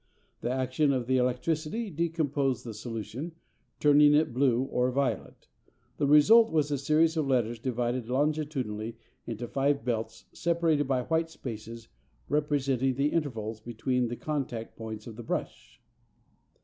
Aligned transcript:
The 0.39 0.49
action 0.49 0.91
of 0.93 1.05
the 1.05 1.17
electricity 1.17 1.91
decomposed 1.91 2.65
the 2.65 2.73
solution, 2.73 3.33
turning 3.79 4.15
it 4.15 4.33
blue 4.33 4.63
or 4.63 4.89
violet. 4.89 5.47
The 5.97 6.07
result 6.07 6.51
was 6.51 6.71
a 6.71 6.79
series 6.79 7.15
of 7.17 7.27
letters 7.27 7.59
divided 7.59 8.09
longitudinally 8.09 8.97
into 9.27 9.47
five 9.47 9.85
belts 9.85 10.25
separated 10.33 10.87
by 10.87 11.03
white 11.03 11.29
spaces 11.29 11.87
representing 12.29 12.95
the 12.95 13.09
intervals 13.09 13.59
between 13.61 14.07
the 14.07 14.15
contact 14.15 14.75
points 14.75 15.05
of 15.05 15.17
the 15.17 15.23
brush. 15.23 15.79